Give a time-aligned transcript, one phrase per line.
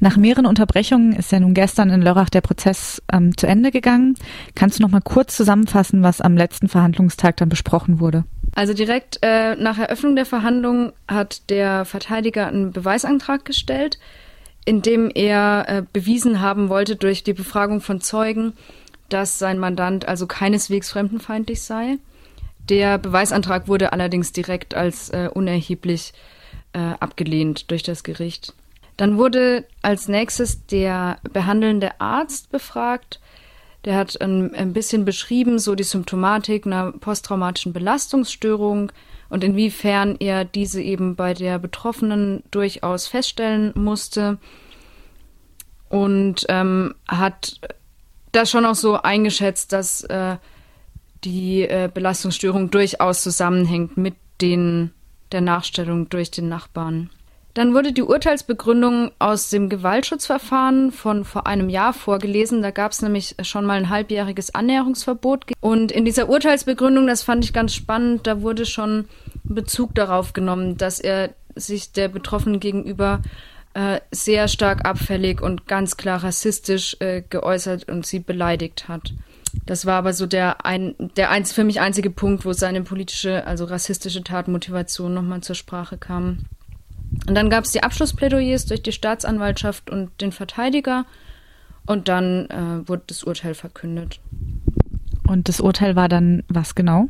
[0.00, 4.14] Nach mehreren Unterbrechungen ist ja nun gestern in Lörrach der Prozess ähm, zu Ende gegangen.
[4.54, 8.24] Kannst du noch mal kurz zusammenfassen, was am letzten Verhandlungstag dann besprochen wurde?
[8.54, 13.98] Also direkt äh, nach Eröffnung der Verhandlung hat der Verteidiger einen Beweisantrag gestellt,
[14.64, 18.52] in dem er äh, bewiesen haben wollte durch die Befragung von Zeugen,
[19.08, 21.98] dass sein Mandant also keineswegs fremdenfeindlich sei.
[22.68, 26.12] Der Beweisantrag wurde allerdings direkt als äh, unerheblich
[26.72, 28.54] äh, abgelehnt durch das Gericht.
[28.98, 33.20] Dann wurde als nächstes der behandelnde Arzt befragt.
[33.84, 38.90] Der hat ein, ein bisschen beschrieben, so die Symptomatik einer posttraumatischen Belastungsstörung
[39.30, 44.38] und inwiefern er diese eben bei der Betroffenen durchaus feststellen musste.
[45.88, 47.60] Und ähm, hat
[48.32, 50.38] das schon auch so eingeschätzt, dass äh,
[51.22, 54.90] die äh, Belastungsstörung durchaus zusammenhängt mit den,
[55.30, 57.10] der Nachstellung durch den Nachbarn.
[57.58, 62.62] Dann wurde die Urteilsbegründung aus dem Gewaltschutzverfahren von vor einem Jahr vorgelesen.
[62.62, 65.46] Da gab es nämlich schon mal ein halbjähriges Annäherungsverbot.
[65.58, 69.06] Und in dieser Urteilsbegründung, das fand ich ganz spannend, da wurde schon
[69.42, 73.22] Bezug darauf genommen, dass er sich der Betroffenen gegenüber
[73.74, 79.14] äh, sehr stark abfällig und ganz klar rassistisch äh, geäußert und sie beleidigt hat.
[79.66, 83.48] Das war aber so der ein, der eins, für mich einzige Punkt, wo seine politische,
[83.48, 86.44] also rassistische Tatmotivation nochmal zur Sprache kam.
[87.28, 91.04] Und dann gab es die Abschlussplädoyers durch die Staatsanwaltschaft und den Verteidiger
[91.84, 94.18] und dann äh, wurde das Urteil verkündet.
[95.26, 97.08] Und das Urteil war dann was genau?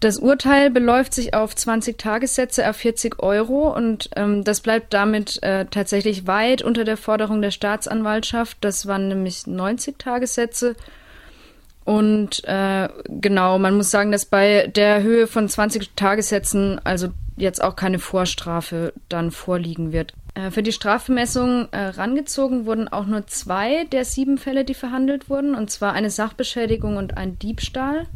[0.00, 5.42] Das Urteil beläuft sich auf 20 Tagessätze auf 40 Euro und ähm, das bleibt damit
[5.42, 8.56] äh, tatsächlich weit unter der Forderung der Staatsanwaltschaft.
[8.62, 10.76] Das waren nämlich 90 Tagessätze.
[11.84, 17.08] Und äh, genau, man muss sagen, dass bei der Höhe von 20 Tagessätzen, also
[17.40, 20.14] jetzt auch keine Vorstrafe dann vorliegen wird.
[20.34, 25.28] Äh, für die Strafbemessung äh, rangezogen wurden auch nur zwei der sieben Fälle, die verhandelt
[25.28, 28.06] wurden, und zwar eine Sachbeschädigung und ein Diebstahl.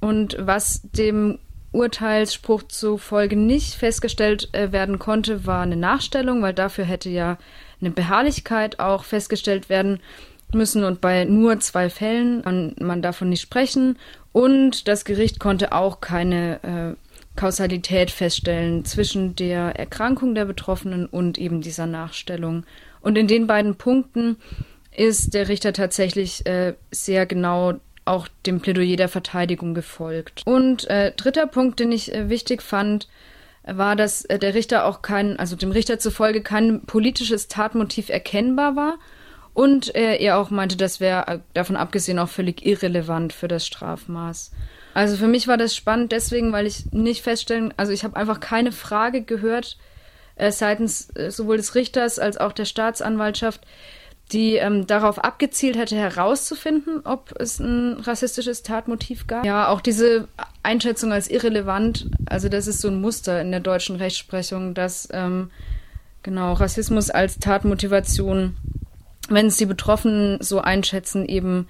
[0.00, 1.38] Und was dem
[1.72, 7.38] Urteilsspruch zufolge nicht festgestellt äh, werden konnte, war eine Nachstellung, weil dafür hätte ja
[7.80, 10.00] eine Beharrlichkeit auch festgestellt werden
[10.52, 13.98] müssen und bei nur zwei Fällen kann man davon nicht sprechen.
[14.32, 21.38] Und das Gericht konnte auch keine äh, Kausalität feststellen zwischen der Erkrankung der Betroffenen und
[21.38, 22.64] eben dieser Nachstellung.
[23.00, 24.36] Und in den beiden Punkten
[24.94, 30.42] ist der Richter tatsächlich äh, sehr genau auch dem Plädoyer der Verteidigung gefolgt.
[30.44, 33.08] Und äh, dritter Punkt, den ich äh, wichtig fand,
[33.64, 38.76] war, dass äh, der Richter auch kein, also dem Richter zufolge kein politisches Tatmotiv erkennbar
[38.76, 38.98] war
[39.54, 44.52] und er auch meinte, das wäre äh, davon abgesehen auch völlig irrelevant für das Strafmaß.
[44.94, 48.40] Also für mich war das spannend deswegen, weil ich nicht feststellen, also ich habe einfach
[48.40, 49.78] keine Frage gehört
[50.36, 53.60] äh, seitens äh, sowohl des Richters als auch der Staatsanwaltschaft,
[54.32, 59.44] die ähm, darauf abgezielt hätte, herauszufinden, ob es ein rassistisches Tatmotiv gab.
[59.44, 60.28] Ja, auch diese
[60.62, 65.50] Einschätzung als irrelevant, also das ist so ein Muster in der deutschen Rechtsprechung, dass ähm,
[66.22, 68.56] genau Rassismus als Tatmotivation,
[69.32, 71.66] wenn es die Betroffenen so einschätzen, eben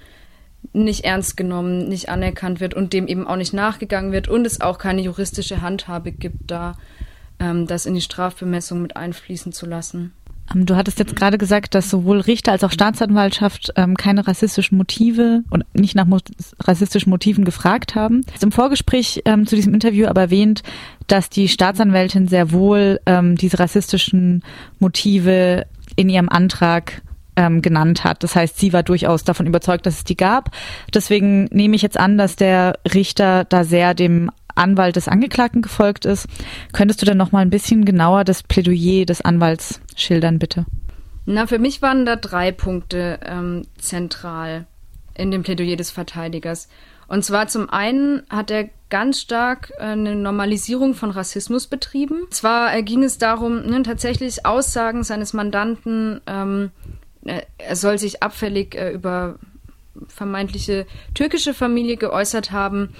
[0.72, 4.60] nicht ernst genommen, nicht anerkannt wird und dem eben auch nicht nachgegangen wird und es
[4.60, 6.76] auch keine juristische Handhabe gibt, da
[7.40, 10.12] ähm, das in die Strafbemessung mit einfließen zu lassen.
[10.54, 14.78] Ähm, du hattest jetzt gerade gesagt, dass sowohl Richter als auch Staatsanwaltschaft ähm, keine rassistischen
[14.78, 16.18] Motive und nicht nach mo
[16.60, 18.22] rassistischen Motiven gefragt haben.
[18.22, 20.62] Du hast im Vorgespräch ähm, zu diesem Interview aber erwähnt,
[21.06, 24.42] dass die Staatsanwältin sehr wohl ähm, diese rassistischen
[24.78, 27.02] Motive in ihrem Antrag
[27.36, 28.22] ähm, genannt hat.
[28.22, 30.50] Das heißt, sie war durchaus davon überzeugt, dass es die gab.
[30.92, 36.04] Deswegen nehme ich jetzt an, dass der Richter da sehr dem Anwalt des Angeklagten gefolgt
[36.04, 36.26] ist.
[36.72, 40.66] Könntest du dann noch mal ein bisschen genauer das Plädoyer des Anwalts schildern, bitte?
[41.24, 44.66] Na, für mich waren da drei Punkte ähm, zentral
[45.14, 46.68] in dem Plädoyer des Verteidigers.
[47.06, 52.26] Und zwar zum einen hat er ganz stark äh, eine Normalisierung von Rassismus betrieben.
[52.30, 58.22] Zwar äh, ging es darum, ne, tatsächlich Aussagen seines Mandanten ähm, äh, er soll sich
[58.22, 59.38] abfällig äh, über
[60.08, 62.94] vermeintliche türkische Familie geäußert haben.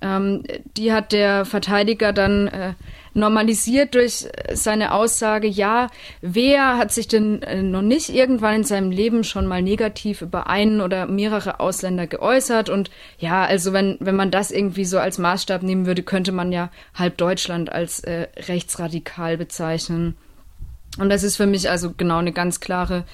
[0.00, 0.42] Ähm,
[0.76, 2.74] die hat der Verteidiger dann äh,
[3.14, 5.88] normalisiert durch seine Aussage, ja,
[6.20, 10.48] wer hat sich denn äh, noch nicht irgendwann in seinem Leben schon mal negativ über
[10.48, 12.68] einen oder mehrere Ausländer geäußert?
[12.68, 16.52] Und ja, also wenn, wenn man das irgendwie so als Maßstab nehmen würde, könnte man
[16.52, 20.16] ja halb Deutschland als äh, rechtsradikal bezeichnen.
[20.98, 23.04] Und das ist für mich also genau eine ganz klare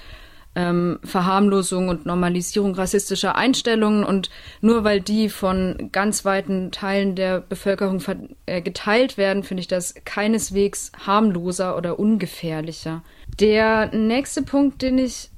[0.54, 4.30] ähm, Verharmlosung und Normalisierung rassistischer Einstellungen und
[4.60, 8.02] nur weil die von ganz weiten Teilen der Bevölkerung
[8.46, 13.02] äh, geteilt werden, finde ich das keineswegs harmloser oder ungefährlicher.
[13.38, 15.30] Der nächste Punkt, den ich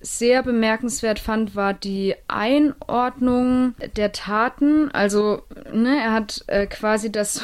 [0.00, 4.90] sehr bemerkenswert fand, war die Einordnung der Taten.
[4.90, 7.42] Also, ne, er hat äh, quasi das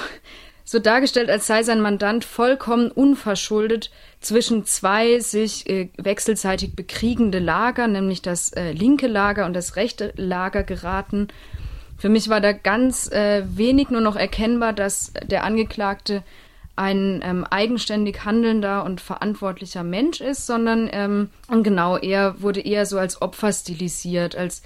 [0.71, 7.89] so dargestellt, als sei sein Mandant vollkommen unverschuldet zwischen zwei sich äh, wechselseitig bekriegende Lager,
[7.89, 11.29] nämlich das äh, linke Lager und das rechte Lager geraten.
[11.97, 16.23] Für mich war da ganz äh, wenig nur noch erkennbar, dass der Angeklagte
[16.77, 21.31] ein ähm, eigenständig handelnder und verantwortlicher Mensch ist, sondern ähm,
[21.63, 24.61] genau, er wurde eher so als Opfer stilisiert, als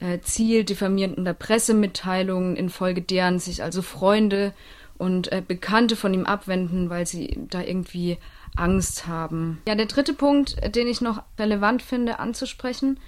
[0.00, 4.54] äh, Ziel diffamierender Pressemitteilungen, infolge deren sich also Freunde
[5.02, 8.18] und äh, Bekannte von ihm abwenden, weil sie da irgendwie
[8.54, 9.60] Angst haben.
[9.66, 13.00] Ja, der dritte Punkt, den ich noch relevant finde anzusprechen,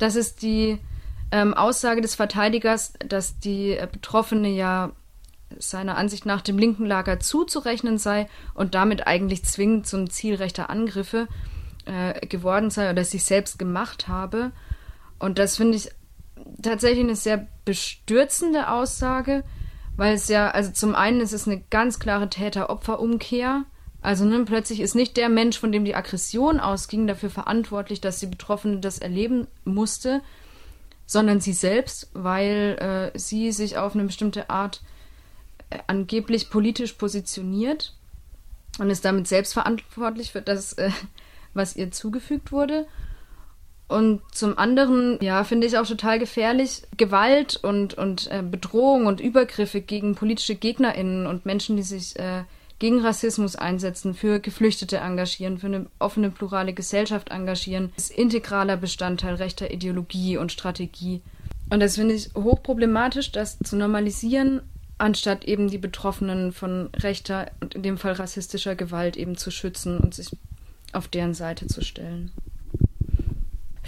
[0.00, 0.78] das ist die
[1.30, 4.90] ähm, Aussage des Verteidigers, dass die äh, Betroffene ja
[5.56, 10.68] seiner Ansicht nach dem linken Lager zuzurechnen sei und damit eigentlich zwingend zum Ziel rechter
[10.68, 11.28] Angriffe
[11.84, 14.50] äh, geworden sei oder sich selbst gemacht habe.
[15.20, 15.90] Und das finde ich
[16.60, 19.44] tatsächlich eine sehr bestürzende Aussage,
[19.96, 23.64] weil es ja, also zum einen ist es eine ganz klare Täter-Opfer-Umkehr.
[24.02, 28.20] Also ne, plötzlich ist nicht der Mensch, von dem die Aggression ausging, dafür verantwortlich, dass
[28.20, 30.22] die Betroffene das erleben musste,
[31.06, 34.82] sondern sie selbst, weil äh, sie sich auf eine bestimmte Art
[35.70, 37.94] äh, angeblich politisch positioniert
[38.78, 40.90] und ist damit selbstverantwortlich für das, äh,
[41.54, 42.86] was ihr zugefügt wurde.
[43.88, 49.20] Und zum anderen, ja, finde ich auch total gefährlich, Gewalt und, und äh, Bedrohung und
[49.20, 52.42] Übergriffe gegen politische GegnerInnen und Menschen, die sich äh,
[52.78, 59.36] gegen Rassismus einsetzen, für Geflüchtete engagieren, für eine offene, plurale Gesellschaft engagieren, ist integraler Bestandteil
[59.36, 61.22] rechter Ideologie und Strategie.
[61.70, 64.62] Und das finde ich hochproblematisch, das zu normalisieren
[64.98, 69.98] anstatt eben die Betroffenen von rechter und in dem Fall rassistischer Gewalt eben zu schützen
[69.98, 70.30] und sich
[70.92, 72.32] auf deren Seite zu stellen.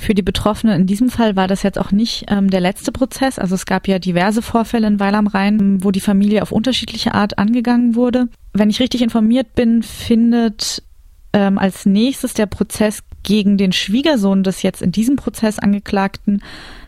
[0.00, 3.36] Für die Betroffenen in diesem Fall war das jetzt auch nicht ähm, der letzte Prozess.
[3.36, 7.14] Also es gab ja diverse Vorfälle in Weil am Rhein, wo die Familie auf unterschiedliche
[7.14, 8.28] Art angegangen wurde.
[8.52, 10.84] Wenn ich richtig informiert bin, findet
[11.32, 16.44] ähm, als nächstes der Prozess gegen den Schwiegersohn des jetzt in diesem Prozess Angeklagten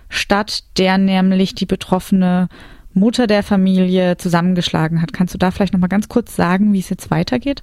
[0.08, 2.48] statt, der nämlich die betroffene
[2.92, 5.12] Mutter der Familie zusammengeschlagen hat.
[5.12, 7.62] Kannst du da vielleicht noch mal ganz kurz sagen, wie es jetzt weitergeht?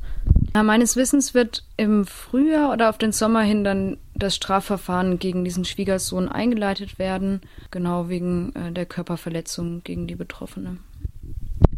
[0.56, 5.44] Ja, meines Wissens wird im Frühjahr oder auf den Sommer hin dann das Strafverfahren gegen
[5.44, 7.42] diesen Schwiegersohn eingeleitet werden,
[7.72, 10.78] genau wegen äh, der Körperverletzung gegen die Betroffene.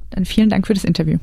[0.10, 1.20] Dann vielen Dank für das Interview.